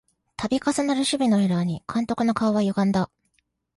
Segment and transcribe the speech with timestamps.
[0.35, 3.11] たび重なる守備のエラーに監督の顔はゆがんだ